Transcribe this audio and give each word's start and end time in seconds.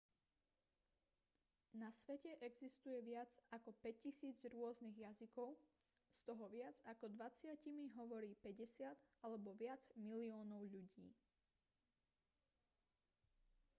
na 1.79 1.89
svete 2.03 2.29
existuje 2.49 3.05
viac 3.09 3.29
ako 3.55 3.69
5 3.85 4.01
000 4.33 4.33
rôznych 4.57 4.97
jazykov 5.05 5.49
z 6.17 6.19
toho 6.27 6.45
viac 6.57 6.73
ako 6.91 7.05
dvadsatimi 7.15 7.85
hovorí 7.97 8.31
50 8.45 8.97
alebo 9.25 9.49
viac 9.63 9.81
miliónov 10.07 10.61
ľudí 10.75 11.05